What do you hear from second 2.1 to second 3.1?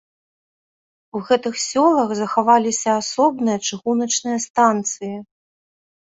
захаваліся